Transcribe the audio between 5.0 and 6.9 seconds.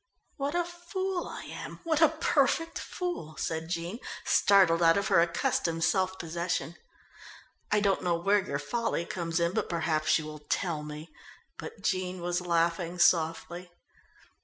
her accustomed self possession.